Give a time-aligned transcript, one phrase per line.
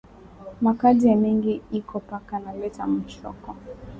[0.61, 3.55] Ma Kaji ya mingi iko paka na leta muchoko